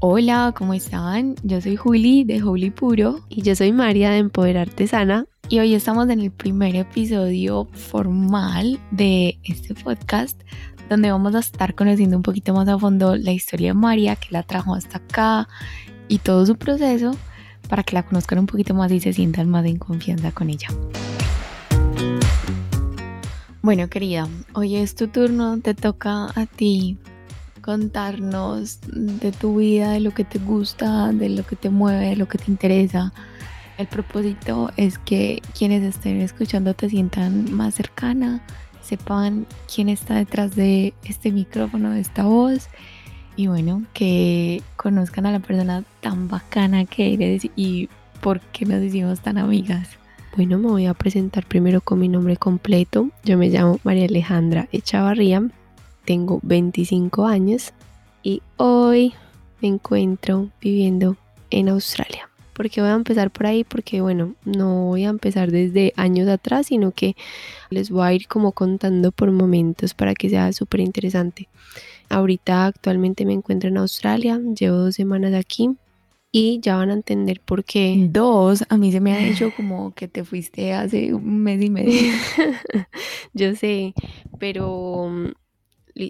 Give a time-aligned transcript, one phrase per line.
[0.00, 1.34] Hola, ¿cómo están?
[1.42, 5.74] Yo soy Juli de Juli Puro y yo soy María de Empoder Artesana y hoy
[5.74, 10.40] estamos en el primer episodio formal de este podcast
[10.88, 14.28] donde vamos a estar conociendo un poquito más a fondo la historia de María que
[14.30, 15.48] la trajo hasta acá
[16.06, 17.16] y todo su proceso
[17.68, 20.68] para que la conozcan un poquito más y se sientan más en confianza con ella.
[23.62, 26.98] Bueno, querida, hoy es tu turno, te toca a ti
[27.68, 32.16] contarnos de tu vida, de lo que te gusta, de lo que te mueve, de
[32.16, 33.12] lo que te interesa.
[33.76, 38.42] El propósito es que quienes estén escuchando te sientan más cercana,
[38.80, 42.70] sepan quién está detrás de este micrófono, de esta voz
[43.36, 47.90] y bueno, que conozcan a la persona tan bacana que eres y
[48.22, 49.90] por qué nos hicimos tan amigas.
[50.36, 53.10] Bueno, me voy a presentar primero con mi nombre completo.
[53.24, 55.50] Yo me llamo María Alejandra Echavarría
[56.08, 57.74] tengo 25 años
[58.22, 59.12] y hoy
[59.60, 61.18] me encuentro viviendo
[61.50, 62.30] en Australia.
[62.54, 63.62] ¿Por qué voy a empezar por ahí?
[63.62, 67.14] Porque bueno, no voy a empezar desde años atrás, sino que
[67.68, 71.50] les voy a ir como contando por momentos para que sea súper interesante.
[72.08, 75.76] Ahorita actualmente me encuentro en Australia, llevo dos semanas aquí
[76.32, 78.08] y ya van a entender por qué.
[78.08, 81.68] Dos, a mí se me ha hecho como que te fuiste hace un mes y
[81.68, 82.14] medio.
[83.34, 83.92] Yo sé,
[84.38, 85.34] pero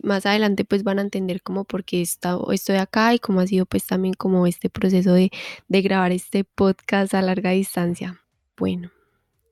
[0.02, 3.66] más adelante pues van a entender como por qué estoy acá y cómo ha sido
[3.66, 5.30] pues también como este proceso de,
[5.68, 8.20] de grabar este podcast a larga distancia.
[8.56, 8.90] Bueno,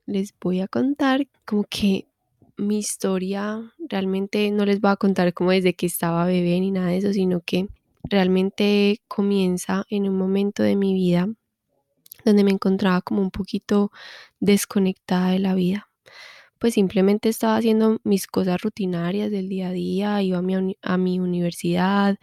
[0.05, 2.07] les voy a contar como que
[2.57, 6.87] mi historia realmente no les voy a contar como desde que estaba bebé ni nada
[6.87, 7.67] de eso, sino que
[8.03, 11.27] realmente comienza en un momento de mi vida
[12.25, 13.91] donde me encontraba como un poquito
[14.39, 15.86] desconectada de la vida
[16.59, 20.97] pues simplemente estaba haciendo mis cosas rutinarias del día a día, iba a mi, a
[20.97, 22.17] mi universidad,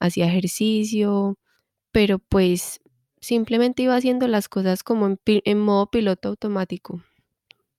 [0.00, 1.38] hacía ejercicio,
[1.92, 2.80] pero pues
[3.20, 7.02] simplemente iba haciendo las cosas como en, modo piloto automático.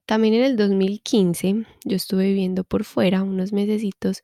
[0.05, 4.23] También en el 2015 yo estuve viviendo por fuera unos mesecitos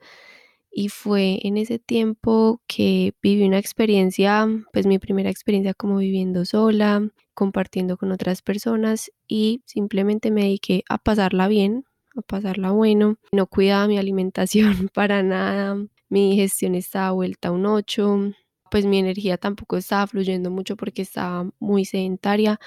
[0.71, 6.45] y fue en ese tiempo que viví una experiencia, pues mi primera experiencia como viviendo
[6.45, 11.83] sola, compartiendo con otras personas y simplemente me dediqué a pasarla bien,
[12.15, 13.17] a pasarla bueno.
[13.33, 15.75] No cuidaba mi alimentación para nada,
[16.09, 18.33] mi gestión estaba vuelta a un 8,
[18.71, 22.59] pues mi energía tampoco estaba fluyendo mucho porque estaba muy sedentaria.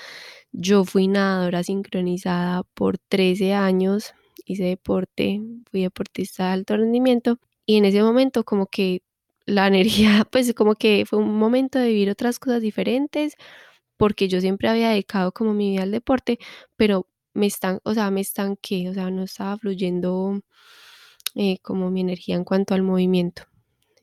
[0.52, 5.40] Yo fui nadadora sincronizada por 13 años, hice deporte,
[5.70, 9.02] fui deportista de alto rendimiento y en ese momento como que
[9.46, 13.34] la energía, pues como que fue un momento de vivir otras cosas diferentes,
[13.96, 16.38] porque yo siempre había dedicado como mi vida al deporte,
[16.76, 20.40] pero me están, o sea, me estanqué, o sea, no estaba fluyendo
[21.34, 23.44] eh, como mi energía en cuanto al movimiento.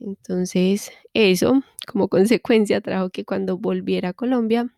[0.00, 4.74] Entonces, eso como consecuencia trajo que cuando volviera a Colombia,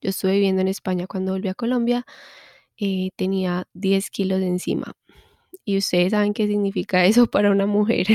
[0.00, 2.04] yo estuve viviendo en España cuando volví a Colombia,
[2.78, 4.94] eh, tenía 10 kilos de encima.
[5.68, 8.06] Y ustedes saben qué significa eso para una mujer.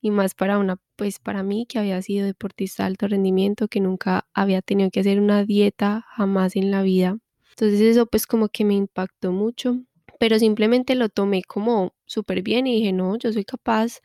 [0.00, 3.80] y más para una, pues para mí que había sido deportista de alto rendimiento, que
[3.80, 7.18] nunca había tenido que hacer una dieta jamás en la vida.
[7.50, 9.82] Entonces eso pues como que me impactó mucho,
[10.18, 14.00] pero simplemente lo tomé como súper bien y dije, no, yo soy capaz,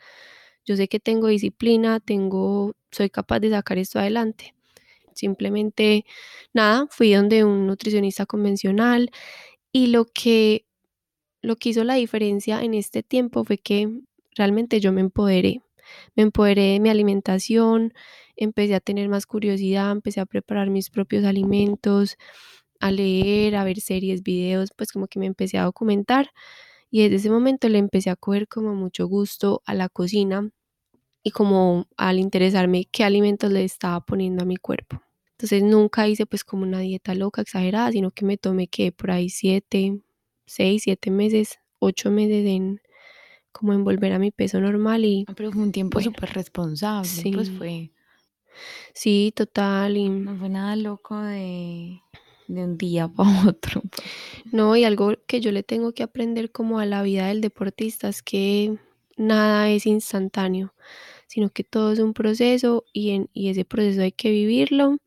[0.66, 4.54] yo sé que tengo disciplina, tengo, soy capaz de sacar esto adelante.
[5.14, 6.04] Simplemente,
[6.54, 9.12] nada, fui donde un nutricionista convencional
[9.72, 10.66] y lo que
[11.42, 13.90] lo que hizo la diferencia en este tiempo fue que
[14.36, 15.62] realmente yo me empoderé.
[16.16, 17.94] Me empoderé de mi alimentación,
[18.36, 22.18] empecé a tener más curiosidad, empecé a preparar mis propios alimentos,
[22.80, 26.32] a leer, a ver series, videos, pues como que me empecé a documentar
[26.90, 30.50] y desde ese momento le empecé a coger como mucho gusto a la cocina
[31.24, 35.02] y como al interesarme qué alimentos le estaba poniendo a mi cuerpo.
[35.32, 39.12] Entonces nunca hice pues como una dieta loca, exagerada, sino que me tomé que por
[39.12, 40.02] ahí siete,
[40.52, 42.82] seis, siete meses, ocho meses en
[43.52, 45.26] como en volver a mi peso normal y...
[45.28, 47.32] Ah, pero fue un tiempo súper responsable, pues sí.
[47.32, 47.92] pues fue...
[48.94, 49.98] Sí, total.
[49.98, 50.10] Y...
[50.10, 52.02] No fue nada loco de,
[52.48, 53.82] de un día para otro.
[54.52, 58.08] No, y algo que yo le tengo que aprender como a la vida del deportista
[58.10, 58.78] es que
[59.18, 60.74] nada es instantáneo,
[61.28, 64.98] sino que todo es un proceso y, en, y ese proceso hay que vivirlo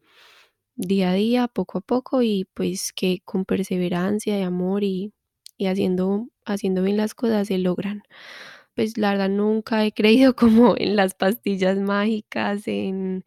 [0.77, 5.13] día a día, poco a poco y pues que con perseverancia y amor y
[5.59, 8.03] y haciendo, haciendo bien las cosas se logran.
[8.75, 13.25] Pues la verdad nunca he creído como en las pastillas mágicas, en,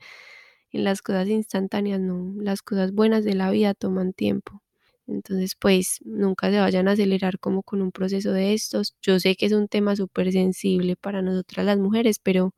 [0.72, 4.62] en las cosas instantáneas, no, las cosas buenas de la vida toman tiempo.
[5.08, 8.96] Entonces, pues nunca se vayan a acelerar como con un proceso de estos.
[9.02, 12.54] Yo sé que es un tema súper sensible para nosotras las mujeres, pero,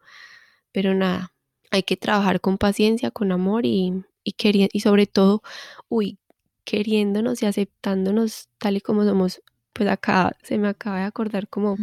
[0.72, 1.34] pero nada,
[1.72, 4.36] hay que trabajar con paciencia, con amor y, y,
[4.74, 5.42] y sobre todo,
[5.90, 6.20] uy,
[6.66, 9.42] queriéndonos y aceptándonos tal y como somos.
[9.74, 11.76] Pues acá se me acaba de acordar como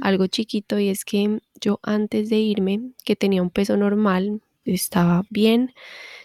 [0.00, 5.24] algo chiquito y es que yo antes de irme, que tenía un peso normal, estaba
[5.30, 5.72] bien,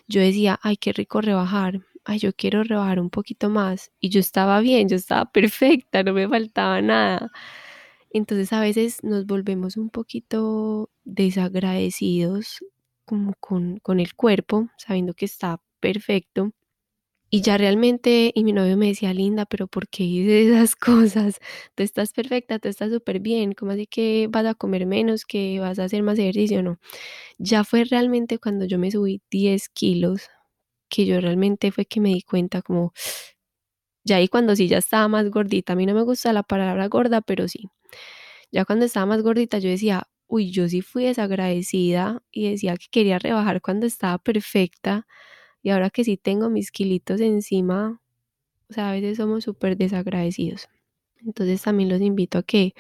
[0.07, 3.91] yo decía, ay, qué rico rebajar, ay, yo quiero rebajar un poquito más.
[3.99, 7.31] Y yo estaba bien, yo estaba perfecta, no me faltaba nada.
[8.11, 12.59] Entonces a veces nos volvemos un poquito desagradecidos
[13.05, 16.51] como con, con el cuerpo, sabiendo que está perfecto.
[17.33, 20.75] Y ya realmente, y mi novio me decía, Linda, pero ¿por qué dices esas
[21.15, 21.39] cosas?
[21.75, 25.57] Tú estás perfecta, tú estás súper bien, ¿cómo así que vas a comer menos, que
[25.61, 26.61] vas a hacer más ejercicio?
[26.61, 26.77] No.
[27.39, 30.29] Ya fue realmente cuando yo me subí 10 kilos,
[30.89, 32.93] que yo realmente fue que me di cuenta como,
[34.05, 36.87] ya ahí cuando sí ya estaba más gordita, a mí no me gusta la palabra
[36.89, 37.69] gorda, pero sí.
[38.51, 42.87] Ya cuando estaba más gordita yo decía, uy, yo sí fui desagradecida y decía que
[42.91, 45.07] quería rebajar cuando estaba perfecta
[45.63, 48.01] y ahora que sí tengo mis kilitos encima,
[48.69, 50.69] o sea, a veces somos súper desagradecidos.
[51.25, 52.73] Entonces también los invito a que,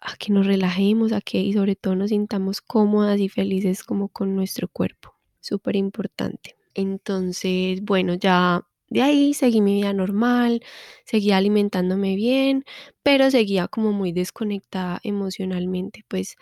[0.00, 4.08] a que nos relajemos, a que y sobre todo nos sintamos cómodas y felices como
[4.08, 5.14] con nuestro cuerpo.
[5.40, 6.56] Súper importante.
[6.74, 10.62] Entonces, bueno, ya de ahí seguí mi vida normal,
[11.04, 12.64] seguía alimentándome bien,
[13.02, 16.04] pero seguía como muy desconectada emocionalmente.
[16.08, 16.36] Pues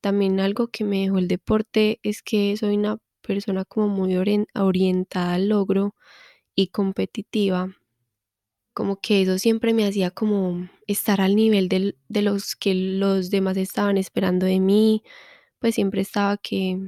[0.00, 5.34] también algo que me dejó el deporte es que soy una persona como muy orientada
[5.34, 5.94] al logro
[6.54, 7.74] y competitiva.
[8.74, 13.56] Como que eso siempre me hacía como estar al nivel de, los que los demás
[13.56, 15.02] estaban esperando de mí.
[15.58, 16.78] Pues siempre estaba que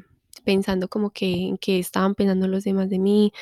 [0.44, 3.32] pensando como que en qué estaban pensando los demás de mí,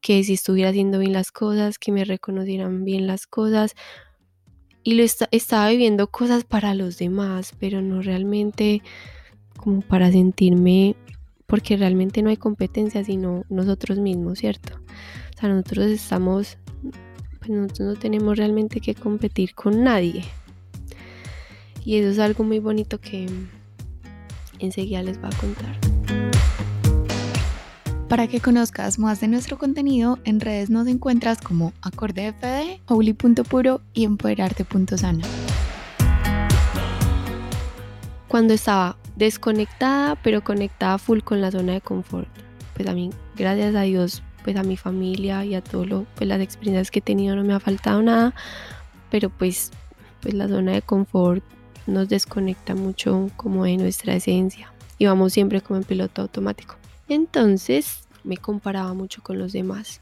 [0.00, 3.74] que si estuviera haciendo bien las cosas, que me reconocieran bien las cosas.
[4.84, 8.82] Y lo estaba viviendo cosas para los demás, pero no realmente
[9.56, 10.96] como para sentirme,
[11.52, 14.72] porque realmente no hay competencia, sino nosotros mismos, ¿cierto?
[15.36, 16.56] O sea, nosotros estamos,
[17.40, 20.24] pues nosotros no tenemos realmente que competir con nadie.
[21.84, 23.28] Y eso es algo muy bonito que
[24.60, 25.76] enseguida les voy a contar.
[28.08, 34.04] Para que conozcas más de nuestro contenido, en redes nos encuentras como AcordeFD, Holy.puro y
[34.04, 35.22] Empoderarte.sana.
[38.26, 42.28] Cuando estaba desconectada, pero conectada full con la zona de confort,
[42.74, 46.28] pues a mí, gracias a Dios, pues a mi familia y a todo lo, pues
[46.28, 48.34] las experiencias que he tenido no me ha faltado nada,
[49.10, 49.70] pero pues,
[50.20, 51.44] pues la zona de confort
[51.86, 56.76] nos desconecta mucho como de nuestra esencia y vamos siempre como en piloto automático.
[57.08, 60.00] Entonces me comparaba mucho con los demás.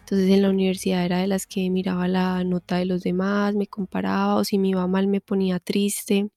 [0.00, 3.66] Entonces en la universidad era de las que miraba la nota de los demás, me
[3.66, 6.28] comparaba o si me iba mal me ponía triste,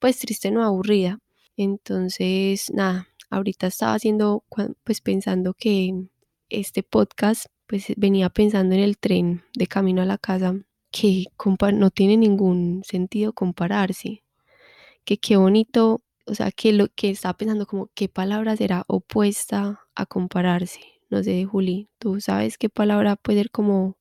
[0.00, 1.18] pues triste no aburrida.
[1.56, 4.44] Entonces nada, ahorita estaba haciendo,
[4.84, 6.06] pues pensando que
[6.48, 10.54] este podcast, pues venía pensando en el tren de camino a la casa,
[10.90, 11.26] que
[11.72, 14.22] no tiene ningún sentido compararse,
[15.04, 19.80] que qué bonito o sea, que lo que estaba pensando como qué palabra será opuesta
[19.94, 20.80] a compararse.
[21.10, 23.98] No sé, Juli, ¿tú sabes qué palabra puede ser como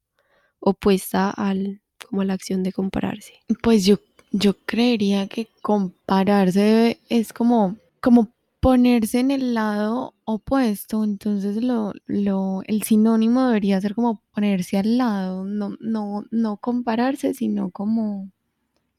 [0.60, 3.34] opuesta al, como a la acción de compararse?
[3.62, 3.98] Pues yo,
[4.32, 11.04] yo creería que compararse es como, como ponerse en el lado opuesto.
[11.04, 17.34] Entonces lo, lo, el sinónimo debería ser como ponerse al lado, no, no, no compararse,
[17.34, 18.32] sino como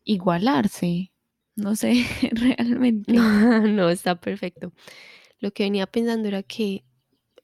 [0.04, 1.12] igualarse.
[1.56, 3.12] No sé, realmente.
[3.72, 4.72] No, está perfecto.
[5.40, 6.84] Lo que venía pensando era que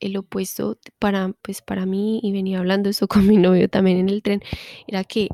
[0.01, 4.09] el opuesto para, pues para mí, y venía hablando eso con mi novio también en
[4.09, 4.43] el tren,
[4.87, 5.29] era que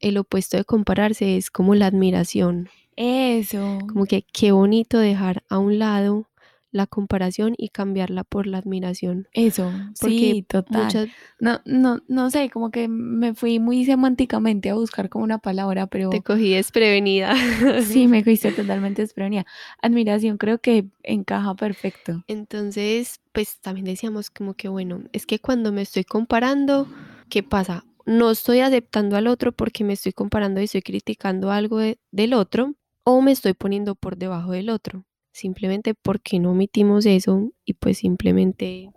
[0.00, 2.68] el opuesto de compararse es como la admiración.
[2.96, 3.78] Eso.
[3.88, 6.30] Como que qué bonito dejar a un lado
[6.72, 9.28] la comparación y cambiarla por la admiración.
[9.32, 11.10] Eso, sí, total.
[11.40, 15.86] No, no, no sé, como que me fui muy semánticamente a buscar como una palabra,
[15.88, 16.10] pero...
[16.10, 17.34] Te cogí desprevenida.
[17.84, 19.46] sí, me cogiste totalmente desprevenida.
[19.82, 22.22] Admiración creo que encaja perfecto.
[22.28, 26.86] Entonces, pues también decíamos como que, bueno, es que cuando me estoy comparando,
[27.28, 27.84] ¿qué pasa?
[28.06, 31.78] No estoy aceptando al otro porque me estoy comparando y estoy criticando algo
[32.12, 37.52] del otro o me estoy poniendo por debajo del otro simplemente porque no omitimos eso
[37.64, 38.90] y pues simplemente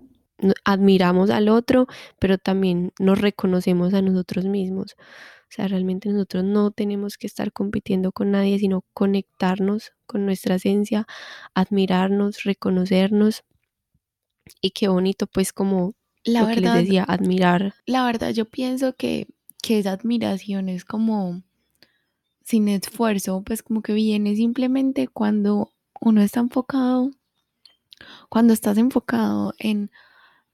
[0.66, 1.88] admiramos al otro,
[2.20, 4.96] pero también nos reconocemos a nosotros mismos.
[4.98, 10.56] O sea, realmente nosotros no tenemos que estar compitiendo con nadie, sino conectarnos con nuestra
[10.56, 11.06] esencia,
[11.54, 13.44] admirarnos, reconocernos.
[14.62, 15.94] Y qué bonito, pues, como
[16.26, 17.74] la lo que les decía, admirar.
[17.86, 19.28] La verdad, yo pienso que,
[19.62, 21.42] que esa admiración es como
[22.44, 27.12] sin esfuerzo, pues como que viene simplemente cuando uno está enfocado
[28.30, 29.92] Cuando estás enfocado en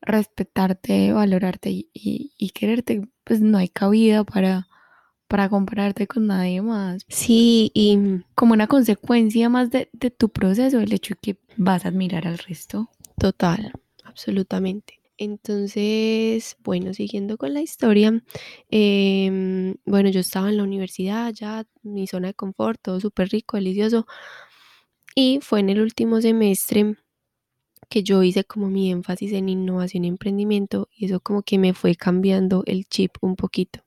[0.02, 4.68] respetarte, valorarte y, y- y quererte, pues no hay cabida para,
[5.28, 7.06] para compararte con nadie más.
[7.08, 8.00] Sí, y
[8.36, 12.28] Como una consecuencia más de, de tu proceso, el hecho de que vas a admirar
[12.28, 12.90] al resto.
[13.18, 13.74] total,
[14.04, 14.99] absolutamente.
[15.22, 18.24] Entonces, bueno, siguiendo con la historia,
[18.70, 23.58] em, bueno, yo estaba en la universidad ya, mi zona de confort, todo súper rico,
[23.58, 24.08] delicioso.
[25.16, 26.96] Y fue en el último semestre
[27.90, 31.74] que yo hice como mi énfasis en innovación y emprendimiento y eso como que me
[31.74, 33.82] fue cambiando el chip un poquito.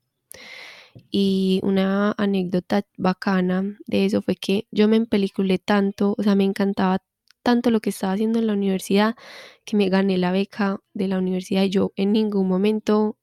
[1.11, 6.45] Y una anécdota bacana de eso fue que yo me empeliculé tanto, o sea, me
[6.45, 6.99] encantaba
[7.43, 9.17] tanto lo que estaba haciendo en la universidad
[9.65, 13.17] que me gané la beca de la universidad y yo en ningún momento,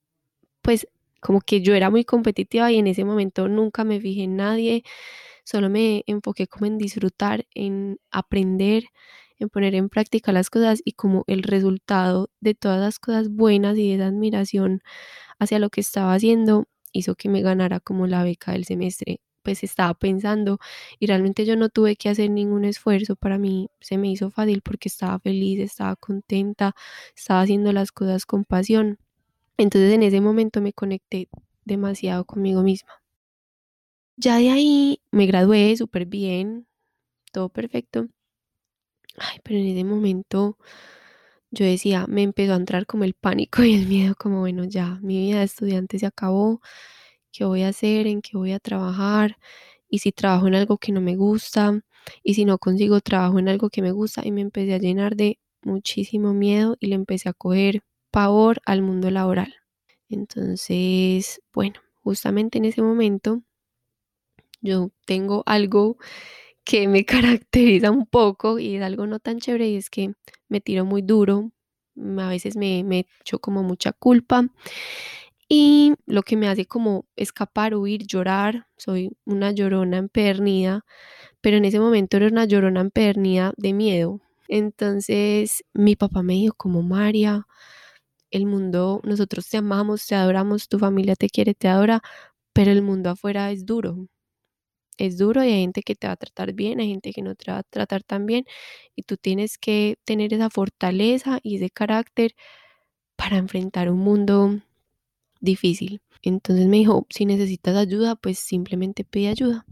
[0.62, 0.88] pues
[1.22, 4.84] como que yo era muy competitiva y en ese momento nunca me fijé en nadie,
[5.46, 8.86] solo me enfoqué como en disfrutar, en aprender,
[9.40, 13.78] en poner en práctica las cosas y como el resultado de todas las cosas buenas
[13.78, 14.82] y de esa admiración
[15.40, 19.22] hacia lo que estaba haciendo hizo que me ganara como la beca del semestre.
[19.43, 20.60] Pues estaba pensando
[21.00, 23.15] y realmente yo no tuve que hacer ningún esfuerzo.
[23.15, 26.75] Para mí se me hizo fácil porque estaba feliz, estaba contenta,
[27.15, 29.00] estaba haciendo las cosas con pasión.
[29.58, 31.29] Entonces en ese momento me conecté
[31.65, 32.93] demasiado conmigo misma.
[34.17, 36.67] Ya de ahí me gradué súper bien,
[37.34, 38.08] todo perfecto.
[39.17, 40.58] Ay, pero en ese momento
[41.51, 45.00] yo decía, me empezó a entrar como el pánico y el miedo, como bueno, ya,
[45.01, 46.62] mi vida de estudiante se acabó,
[47.39, 48.05] ¿qué voy a hacer?
[48.08, 49.38] ¿En qué voy a trabajar?
[49.89, 51.81] Y si trabajo en algo que no me gusta,
[52.22, 55.15] y si no consigo trabajo en algo que me gusta, y me empecé a llenar
[55.15, 57.81] de muchísimo miedo y le empecé a coger
[58.12, 59.55] pavor al mundo laboral.
[60.10, 63.41] Entonces, bueno, justamente en ese momento
[64.62, 65.98] yo tengo algo
[66.65, 67.05] que me
[67.46, 70.13] caracteriza un poco y es algo no tan chévere y es que
[70.50, 71.51] me tiro muy duro,
[72.19, 74.48] a veces me, me echo como mucha culpa
[75.50, 80.86] y lo que me hace como escapar, huir, llorar, soy una llorona empedernida,
[81.41, 84.22] pero en ese momento era una llorona empedernida de miedo.
[84.50, 87.48] Entonces mi papá me dijo como María,
[88.32, 92.01] el mundo, nosotros te amamos, te adoramos, tu familia te quiere, te adora,
[92.53, 94.08] pero el mundo afuera es duro,
[94.98, 97.36] es duro y hay gente que te va a tratar bien, hay gente que no
[97.36, 98.46] te va a tratar tan bien
[98.96, 102.36] y tú tienes que tener esa fortaleza y ese carácter
[103.18, 104.60] para enfrentar un mundo
[105.39, 106.01] difícil.
[106.22, 109.65] Entonces me dijo, si necesitas ayuda, pues simplemente pide ayuda.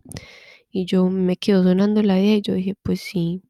[0.71, 3.41] Y yo me quedo sonando la idea y yo dije, pues sí.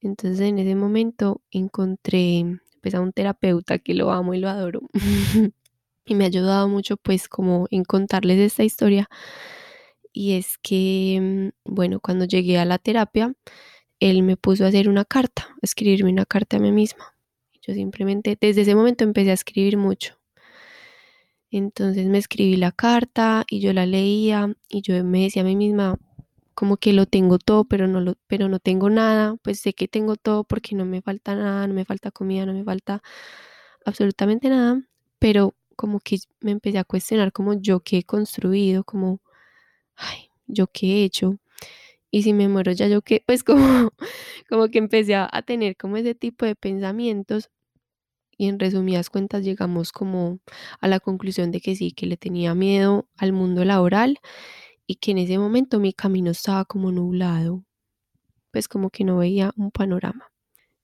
[0.00, 2.44] Entonces en ese momento encontré
[2.82, 4.80] pues a un terapeuta que lo amo y lo adoro.
[6.06, 9.08] y me ha ayudado mucho pues como en contarles esta historia
[10.16, 13.34] y es que, mm, bueno, cuando llegué a la terapia,
[14.00, 17.14] él me puso a hacer una carta, a escribirme una carta a mí misma.
[17.60, 20.18] Yo simplemente, desde ese momento empecé a escribir mucho.
[21.50, 25.56] Entonces me escribí la carta y yo la leía y yo me decía a mí
[25.56, 25.98] misma
[26.54, 29.88] como que lo tengo todo, pero no lo, pero no tengo nada, pues sé que
[29.88, 33.02] tengo todo porque no me falta nada, no me falta comida, no me falta
[33.84, 34.82] absolutamente nada,
[35.18, 39.20] pero como que me empecé a cuestionar como yo que he construido, como
[39.96, 41.38] ay, ¿yo qué he hecho?
[42.10, 43.92] Y si me muero ya yo qué, pues como,
[44.48, 47.50] como que empecé a, a tener como ese tipo de pensamientos
[48.36, 50.40] y en resumidas cuentas llegamos como
[50.80, 54.18] a la conclusión de que sí, que le tenía miedo al mundo laboral
[54.86, 57.64] y que en ese momento mi camino estaba como nublado,
[58.52, 60.30] pues como que no veía un panorama.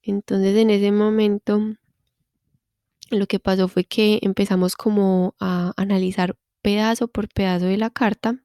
[0.02, 1.60] Entonces en ese momento
[3.10, 8.42] lo que pasó fue que empezamos como a analizar pedazo por pedazo de la carta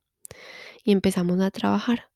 [0.84, 2.10] y empezamos a trabajar.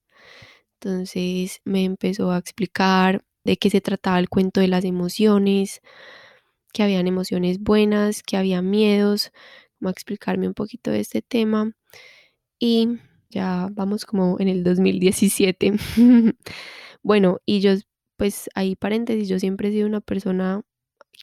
[0.79, 5.81] Entonces me empezó a explicar de qué se trataba el cuento de las emociones,
[6.74, 9.32] que habían emociones buenas, que había miedos,
[9.80, 11.74] como a explicarme un poquito de este tema.
[12.60, 13.00] Y
[13.30, 15.74] ya vamos como en el 2017.
[17.04, 17.74] bueno, y yo,
[18.18, 20.63] pues ahí paréntesis, yo siempre he sido una persona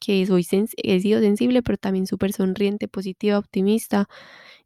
[0.00, 4.08] que soy he sido sensible, pero también súper sonriente, positiva, optimista.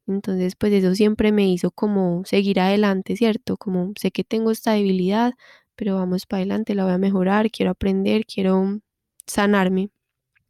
[0.07, 3.57] Entonces, pues eso siempre me hizo como seguir adelante, ¿cierto?
[3.57, 5.35] Como sé que tengo esta debilidad,
[5.77, 8.81] pero vamos para adelante, la voy a mejorar, quiero aprender, quiero
[9.27, 9.91] sanarme.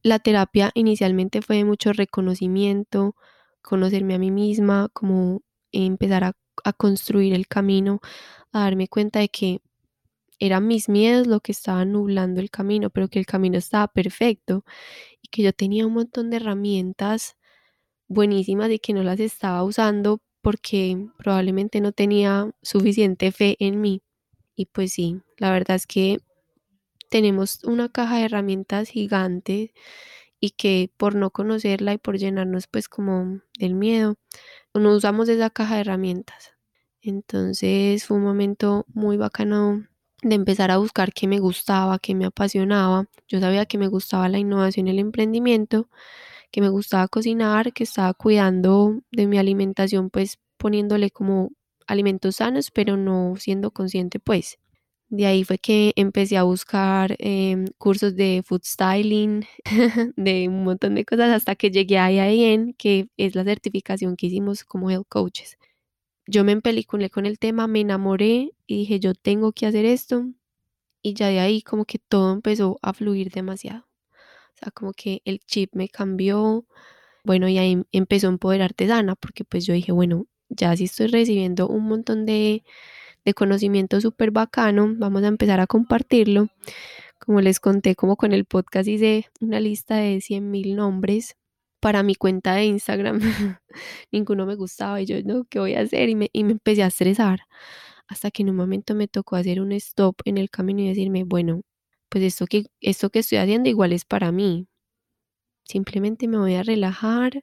[0.03, 3.15] La terapia inicialmente fue de mucho reconocimiento,
[3.63, 5.43] conocerme a mí misma, como
[5.73, 6.33] empezar a,
[6.65, 8.01] a construir el camino,
[8.53, 9.61] a darme cuenta de que
[10.41, 14.65] eran mis miedos lo que estaba nublando el camino, pero que el camino estaba perfecto
[15.23, 17.37] y que yo tenía un montón de herramientas
[18.09, 24.03] buenísimas y que no las estaba usando porque probablemente no tenía suficiente fe en mí.
[24.57, 26.19] Y pues sí, la verdad es que
[27.13, 29.75] tenemos una caja de herramientas gigante
[30.41, 34.17] y que por no conocerla y por llenarnos pues como del miedo,
[34.75, 36.53] no usamos esa caja de herramientas.
[37.03, 39.87] Entonces fue un momento muy bacano
[40.23, 43.07] de empezar a buscar qué me gustaba, qué me apasionaba.
[43.29, 45.89] Yo sabía que me gustaba la innovación y el emprendimiento,
[46.53, 51.51] que me gustaba cocinar, que estaba cuidando de mi alimentación, pues poniéndole como
[51.89, 54.59] alimentos sanos, pero no siendo consciente, pues.
[55.13, 59.45] De ahí fue que empecé a buscar em, cursos de food styling,
[60.17, 64.29] de un montón de cosas, hasta que llegué a IAN, que es la certificación que
[64.29, 65.59] hicimos como health coaches.
[66.27, 70.25] Yo me empeliculé con el tema, me enamoré y dije, yo tengo que hacer esto.
[71.03, 73.87] Y ya de ahí como que todo empezó a fluir demasiado.
[74.57, 76.67] O sea, como que el chip me cambió.
[77.25, 81.09] Bueno, y ahí empezó a empoderarte artesana, porque pues yo dije, bueno, ya sí estoy
[81.09, 82.65] recibiendo un montón de,
[83.25, 86.49] de conocimiento súper bacano, vamos a empezar a compartirlo.
[87.19, 91.37] Como les conté, como con el podcast hice una lista de 100 mil nombres
[91.81, 93.21] para mi cuenta de Instagram.
[94.13, 96.09] Ninguno me gustaba y yo, no, ¿qué voy a hacer?
[96.09, 97.41] Y me, y me empecé a estresar.
[98.09, 101.25] Hasta que en un momento me tocó hacer un stop en el camino y decirme,
[101.25, 101.63] bueno,
[102.09, 104.69] pues esto que, esto que estoy haciendo igual es para mí.
[105.65, 107.43] Simplemente me voy a relajar,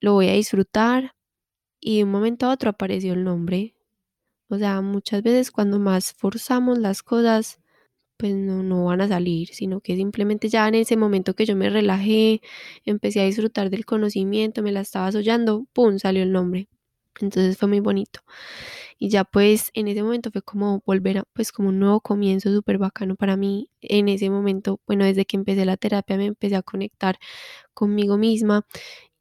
[0.00, 1.12] lo voy a disfrutar
[1.80, 3.73] y de un momento a otro apareció el nombre.
[4.48, 7.60] O sea, muchas veces cuando más forzamos las cosas,
[8.18, 11.56] pues no, no van a salir, sino que simplemente ya en ese momento que yo
[11.56, 12.42] me relajé,
[12.84, 15.98] empecé a disfrutar del conocimiento, me la estaba soñando, ¡pum!
[15.98, 16.68] salió el nombre.
[17.20, 18.20] Entonces fue muy bonito.
[18.98, 22.52] Y ya pues en ese momento fue como volver a, pues como un nuevo comienzo
[22.52, 23.70] súper bacano para mí.
[23.82, 27.18] En ese momento, bueno, desde que empecé la terapia me empecé a conectar
[27.74, 28.66] conmigo misma.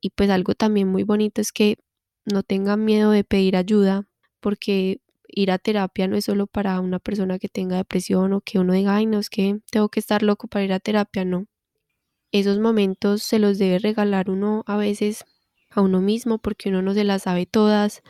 [0.01, 1.77] Y pues algo también muy bonito es que
[2.25, 4.07] no tengan miedo de pedir ayuda,
[4.41, 5.01] porque
[5.35, 8.73] ir a terapia no es solo para una persona que tenga depresión o que uno
[8.73, 11.45] diga, ay, no, es que tengo que estar loco para ir a terapia, no.
[12.31, 15.25] Esos momentos se los debe regalar uno a veces
[15.69, 18.01] a uno mismo porque uno no se las sabe todas.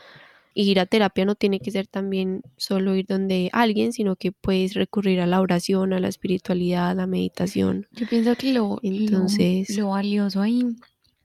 [0.54, 4.76] ir a terapia no tiene que ser también solo ir donde alguien, sino que puedes
[4.76, 7.88] recurrir a la oración, a la espiritualidad, a la meditación.
[7.92, 10.64] Yo pienso que lo, Entonces, lo valioso ahí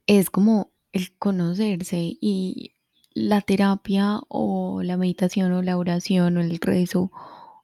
[0.09, 2.73] es como el conocerse y
[3.18, 7.11] la terapia o la meditación o la oración o el rezo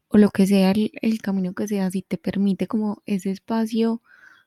[0.08, 4.02] o lo que sea el, camino que sea, si te permite como ese espacio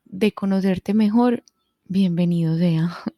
[0.05, 1.43] de conocerte mejor,
[1.85, 2.97] bienvenido sea.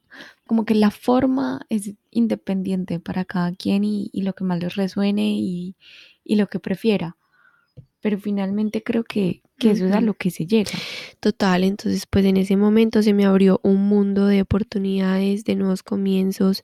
[0.47, 5.33] Como que la forma es independiente para cada quien y, lo que más les resuene
[5.37, 5.75] y,
[6.25, 7.17] lo que prefiera.
[8.01, 10.71] Pero finalmente creo que, que eso es a lo que se llega.
[11.19, 15.83] Total, entonces pues en ese momento se me abrió un mundo de oportunidades, de nuevos
[15.83, 16.63] comienzos,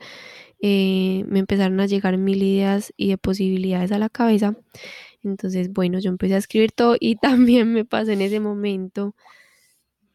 [0.67, 4.57] eh, me empezaron a llegar mil ideas y de posibilidades a la cabeza.
[5.23, 9.15] Entonces, bueno, yo empecé a escribir todo y también me pasé en ese momento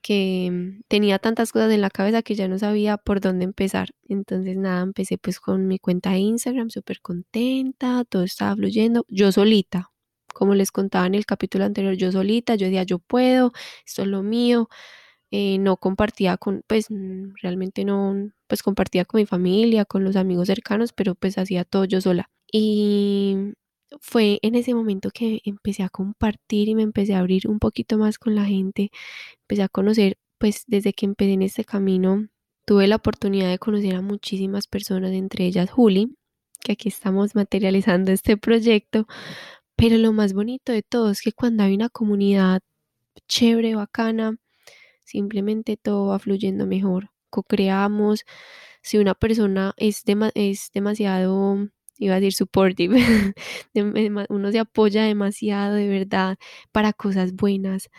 [0.03, 3.91] que mm, tenía tantas cosas en la cabeza que ya no sabía por dónde empezar.
[4.09, 9.31] Entonces, nada, empecé pues con mi cuenta de Instagram, súper contenta, todo estaba fluyendo, yo
[9.33, 9.93] solita.
[10.35, 13.53] Como les contaba en el capítulo anterior, yo solita, yo decía, yo puedo,
[13.87, 14.69] esto es lo mío.
[15.33, 20.17] Eh, no compartía con, pues mm, realmente no, pues compartía con mi familia, con los
[20.17, 22.31] amigos cercanos, pero pues hacía todo yo sola.
[22.53, 23.55] Y
[24.01, 27.99] fue en ese momento que empecé a compartir y me empecé a abrir un poquito
[27.99, 28.91] más con la gente,
[29.43, 32.29] empecé a conocer, pues desde que empecé en este camino,
[32.67, 36.17] tuve la oportunidad de conocer a muchísimas personas, entre ellas Juli,
[36.61, 39.07] que aquí estamos materializando este proyecto,
[39.77, 42.63] pero lo más bonito de todo es que cuando hay una comunidad
[43.29, 44.37] chévere, bacana,
[45.11, 47.11] simplemente todo va fluyendo mejor.
[47.31, 48.25] Co-creamos.
[48.83, 50.03] Si una persona es,
[50.35, 51.69] es demasiado,
[51.99, 52.97] iba a decir supportive,
[54.31, 56.39] uno se apoya demasiado de verdad
[56.73, 57.91] para cosas buenas,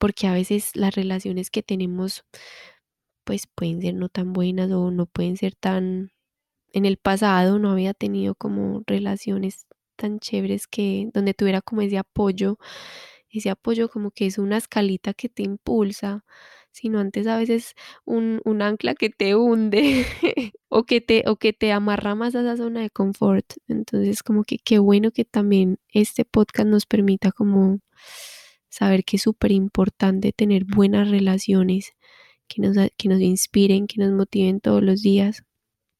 [0.00, 2.24] porque a veces las relaciones que tenemos
[3.24, 6.12] pues pueden ser no tan buenas o no pueden ser tan
[6.72, 11.98] en el pasado no había tenido como relaciones tan chéveres que donde tuviera como ese
[11.98, 12.58] apoyo
[13.38, 16.24] ese apoyo como que es una escalita que te impulsa,
[16.72, 20.06] sino antes a veces un, ancla que te hunde
[20.68, 23.46] o, que te, o que te amarra más a esa zona de confort.
[23.68, 27.80] Entonces como que qué bueno que también este podcast nos permita como
[28.68, 31.92] saber que es súper importante tener buenas relaciones
[32.48, 35.44] que nos, que nos inspiren, que nos motiven todos los días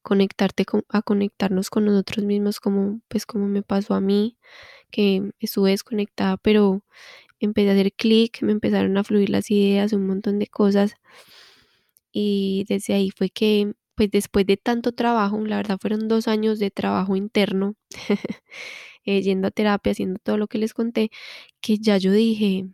[0.05, 4.37] conectarte con, a conectarnos con nosotros mismos como pues como me pasó a mí
[4.91, 6.83] que estuve desconectada pero
[7.45, 10.95] empecé a hacer clic, me empezaron a fluir las ideas, un montón de cosas.
[12.11, 16.59] Y desde ahí fue que, pues después de tanto trabajo, la verdad fueron dos años
[16.59, 17.75] de trabajo interno,
[19.05, 21.11] eh, yendo a terapia, haciendo todo lo que les conté,
[21.61, 22.67] que ya yo dije,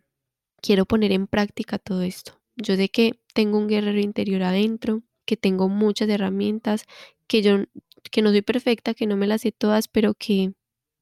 [0.62, 2.40] quiero poner en práctica todo esto.
[2.56, 6.86] Yo sé que tengo un guerrero interior adentro, que tengo muchas herramientas,
[7.26, 7.64] que yo
[8.10, 10.52] que no soy perfecta, que no me las sé todas, pero que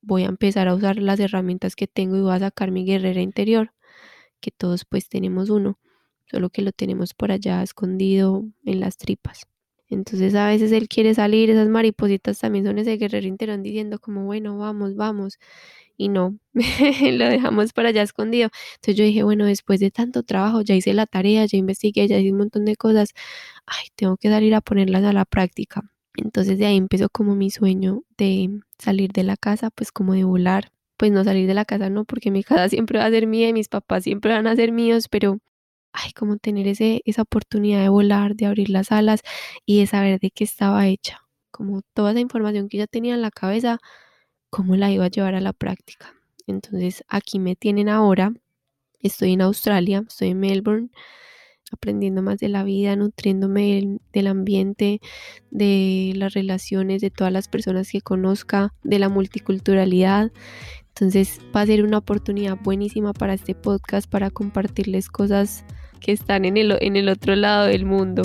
[0.03, 3.21] voy a empezar a usar las herramientas que tengo y voy a sacar mi guerrera
[3.21, 3.73] interior,
[4.41, 5.79] que todos pues tenemos uno,
[6.31, 9.47] solo que lo tenemos por allá escondido en las tripas.
[9.91, 14.25] Entonces a veces él quiere salir, esas maripositas también son ese guerrero interior diciendo como,
[14.25, 15.39] bueno, vamos, vamos.
[15.97, 18.51] Y no, lo dejamos por allá escondido.
[18.77, 22.19] Entonces yo dije, bueno, después de tanto trabajo, ya hice la tarea, ya investigué, ya
[22.19, 23.13] hice un montón de cosas,
[23.67, 25.83] ay, tengo que salir a ponerlas a la práctica.
[26.17, 30.25] Entonces de ahí empezó como mi sueño de salir de la casa, pues como de
[30.25, 30.73] volar.
[30.97, 33.49] Pues no salir de la casa, no, porque mi casa siempre va a ser mía
[33.49, 35.39] y mis papás siempre van a ser míos, pero
[35.93, 39.23] ay, como tener ese, esa oportunidad de volar, de abrir las alas
[39.67, 41.21] y de saber de qué estaba hecha.
[41.51, 43.79] Como toda esa información que ya tenía en la cabeza,
[44.51, 46.15] cómo la iba a llevar a la práctica.
[46.47, 48.33] Entonces aquí me tienen ahora,
[49.01, 50.91] estoy en Australia, estoy en Melbourne,
[51.71, 55.01] aprendiendo más de la vida, nutriéndome del, ambiente,
[55.51, 60.33] de las relaciones, de todas las personas que conozca, de la multiculturalidad.
[60.89, 65.65] Entonces va a ser una oportunidad buenísima para este podcast, para compartirles cosas
[66.01, 68.23] que están en el, en el otro lado del mundo.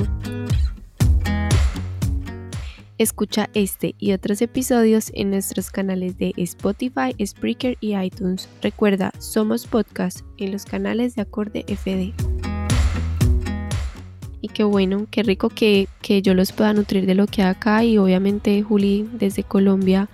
[2.97, 8.47] Escucha este y otros episodios en nuestros canales de Spotify, Spreaker y iTunes.
[8.61, 12.34] Recuerda, somos podcast en los canales de Acorde FD.
[14.45, 17.49] Y qué bueno, qué rico que, que yo los pueda nutrir de lo que hay
[17.49, 20.07] acá y obviamente Juli desde Colombia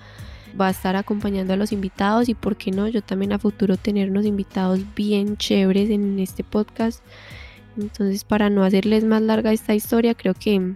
[0.59, 3.75] va a estar acompañando a los invitados y por qué no, yo también a futuro
[3.75, 7.03] tener invitados bien chéveres en este podcast.
[7.77, 10.75] Entonces para no hacerles más larga esta historia, creo que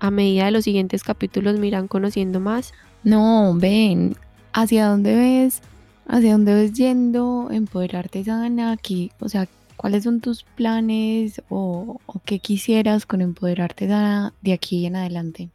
[0.00, 2.72] a medida de los siguientes capítulos me irán conociendo más.
[3.04, 4.16] No, ven,
[4.52, 5.62] ¿hacia dónde ves?
[6.08, 7.48] ¿Hacia dónde ves yendo?
[7.52, 9.46] Empoderarte sana, aquí, o sea,
[9.78, 15.48] ¿cuáles son tus planes o, o qué quisieras con empoderarte sana de aquí en adelante?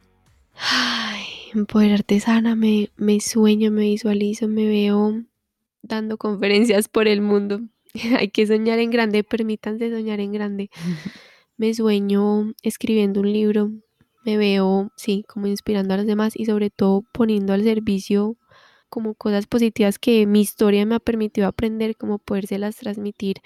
[0.56, 5.22] Ay, empoderarte sana, me, me sueño, me visualizo, me veo
[5.82, 7.60] dando conferencias por el mundo.
[8.18, 10.70] Hay que soñar en grande, permítanse soñar en grande.
[11.56, 13.70] Me sueño escribiendo un libro,
[14.24, 18.36] me veo, sí, como inspirando a los demás y sobre todo poniendo al servicio
[18.88, 23.36] como cosas positivas que mi historia me ha permitido aprender, como podérselas transmitir,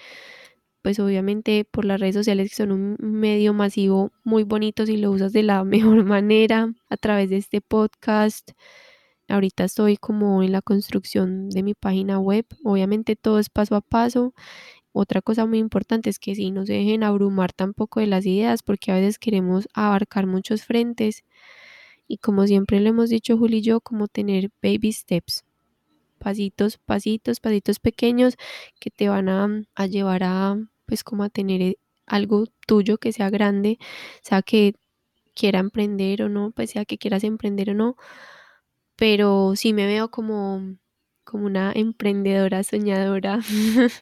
[0.82, 5.10] pues obviamente por las redes sociales que son un medio masivo muy bonito si lo
[5.10, 8.52] usas de la mejor manera, a través de este podcast.
[9.28, 13.82] Ahorita estoy como en la construcción de mi página web, obviamente todo es paso a
[13.82, 14.34] paso.
[14.92, 18.62] Otra cosa muy importante es que si no se dejen abrumar tampoco de las ideas,
[18.62, 21.24] porque a veces queremos abarcar muchos frentes.
[22.08, 25.44] Y como siempre le hemos dicho Juli y yo, como tener baby steps,
[26.18, 28.36] pasitos, pasitos, pasitos pequeños
[28.80, 33.30] que te van a, llevar a, pues como a tener eh, algo tuyo que sea
[33.30, 33.78] grande,
[34.22, 34.74] sea que
[35.34, 37.96] quiera emprender o no, pues sea que quieras emprender o no,
[38.96, 40.76] pero sí me veo como,
[41.24, 43.40] como una emprendedora soñadora.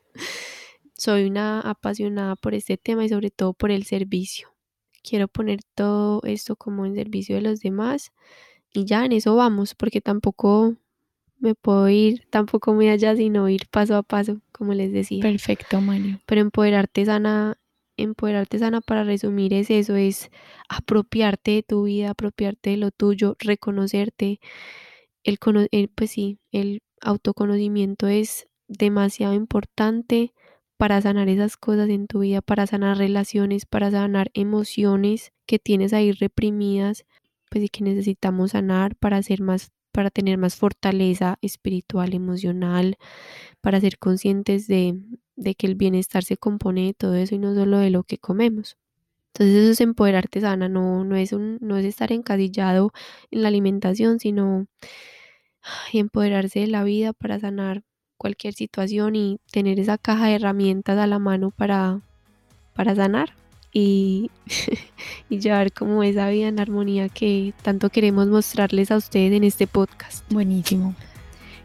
[0.98, 4.48] Soy una apasionada por este tema y sobre todo por el servicio.
[5.02, 8.12] Quiero poner todo esto como en servicio de los demás
[8.72, 10.76] y ya en eso vamos, porque tampoco
[11.38, 15.22] me puedo ir tampoco muy allá, sino ir paso a paso, como les decía.
[15.22, 16.20] Perfecto, Mario.
[16.26, 17.58] Pero empoderarte sana,
[17.96, 20.30] empoderarte sana para resumir es eso, es
[20.68, 24.40] apropiarte de tu vida, apropiarte de lo tuyo, reconocerte.
[25.24, 25.38] El,
[25.70, 30.32] el pues sí, el autoconocimiento es demasiado importante
[30.76, 35.92] para sanar esas cosas en tu vida, para sanar relaciones, para sanar emociones que tienes
[35.92, 37.06] ahí reprimidas,
[37.50, 42.98] pues y que necesitamos sanar para ser más para tener más fortaleza espiritual, emocional,
[43.62, 44.94] para ser conscientes de,
[45.56, 48.76] que el bienestar se compone de todo eso y no solo de lo que comemos.
[49.28, 52.92] Entonces eso es empoderarte sana, no, no, es, un, no es estar encasillado
[53.30, 54.66] en la alimentación, sino
[55.94, 57.82] empoderarse de la vida para sanar
[58.18, 62.02] cualquier situación y tener esa caja de herramientas a la mano para,
[62.74, 63.34] para sanar
[63.78, 64.30] y,
[65.28, 69.66] y llevar como esa vida en armonía que tanto queremos mostrarles a ustedes en este
[69.66, 70.24] podcast.
[70.32, 70.94] Buenísimo.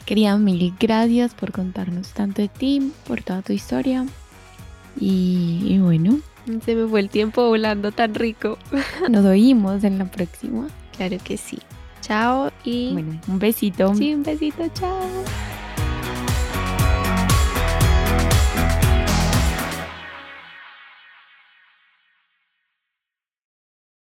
[0.05, 4.05] Querida, mil gracias por contarnos tanto de ti, por toda tu historia.
[4.99, 6.19] Y, y bueno.
[6.65, 8.57] Se me fue el tiempo volando tan rico.
[9.09, 10.67] Nos oímos en la próxima.
[10.97, 11.59] Claro que sí.
[12.01, 12.91] Chao y...
[12.91, 13.95] Bueno, un besito.
[13.95, 14.67] Sí, un besito.
[14.73, 15.07] Chao.